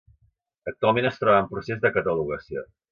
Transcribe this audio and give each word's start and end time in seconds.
Actualment 0.71 1.11
es 1.11 1.21
troba 1.21 1.43
en 1.45 1.53
procés 1.55 1.87
de 1.87 1.95
catalogació. 2.01 2.69